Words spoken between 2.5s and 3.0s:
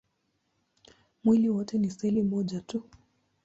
tu.